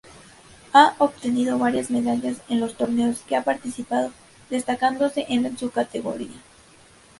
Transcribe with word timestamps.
Ha 0.73 0.95
obtenido 0.97 1.59
varias 1.59 1.91
medallas 1.91 2.37
en 2.49 2.59
los 2.59 2.75
torneos 2.75 3.19
que 3.19 3.35
ha 3.35 3.43
participado 3.43 4.11
destacándose 4.49 5.27
en 5.29 5.55
su 5.59 5.69
categoría. 5.69 6.39